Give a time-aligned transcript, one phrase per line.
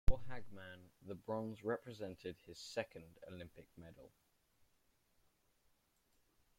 [0.07, 4.11] For Hagman, the bronze represented his second Olympic medal.